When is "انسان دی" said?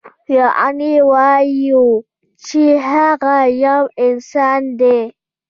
4.05-4.99